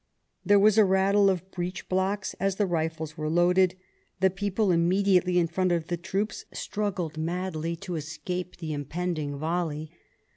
There 0.43 0.57
was 0.57 0.79
a 0.79 0.83
rattle 0.83 1.29
of 1.29 1.51
breech 1.51 1.87
blocks 1.87 2.33
as 2.39 2.55
the 2.55 2.65
rifles 2.65 3.17
were 3.17 3.29
loaded. 3.29 3.75
The 4.19 4.31
people 4.31 4.71
immediately 4.71 5.37
in 5.37 5.45
front 5.45 5.71
of 5.71 5.89
the 5.89 5.95
troops 5.95 6.43
struggled 6.51 7.19
madly 7.19 7.75
to 7.75 7.97
escape 7.97 8.55
the 8.57 8.73
impending 8.73 9.37
volley. 9.37 9.91